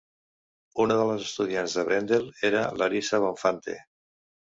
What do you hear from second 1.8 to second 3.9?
Brendel era Larissa Bonfante.